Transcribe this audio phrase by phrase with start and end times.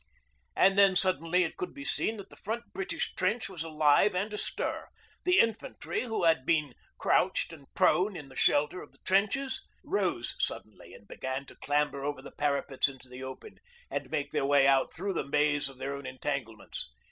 [0.55, 4.33] And then suddenly it could be seen that the front British trench was alive and
[4.33, 4.87] astir.
[5.25, 10.35] The infantry, who had been crouched and prone in the shelter of their trenches, rose
[10.39, 13.59] suddenly and began to clamber over the parapets into the open
[13.91, 16.89] and make their way out through the maze of their own entanglements.